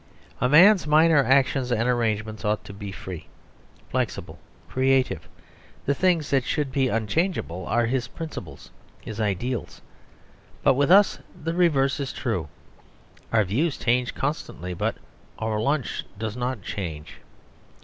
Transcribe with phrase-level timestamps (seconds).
[0.39, 3.27] A man's minor actions and arrangements ought to be free,
[3.91, 5.29] flexible, creative;
[5.85, 9.79] the things that should be unchangeable are his principles, his ideals.
[10.63, 12.49] But with us the reverse is true;
[13.31, 14.95] our views change constantly; but
[15.37, 17.17] our lunch does not change.